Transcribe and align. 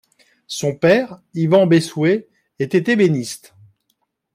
Son 0.47 0.73
père, 0.75 1.19
Ivan 1.35 1.67
Bessouet, 1.67 2.27
était 2.57 2.91
ébéniste. 2.91 3.53